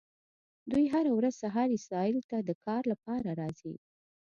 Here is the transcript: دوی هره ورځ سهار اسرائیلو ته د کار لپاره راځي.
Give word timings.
دوی 0.71 0.85
هره 0.93 1.11
ورځ 1.17 1.33
سهار 1.43 1.69
اسرائیلو 1.77 2.27
ته 2.29 2.37
د 2.41 2.49
کار 2.65 2.83
لپاره 2.91 3.29
راځي. 3.41 3.73